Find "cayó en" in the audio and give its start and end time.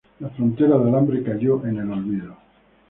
1.21-1.77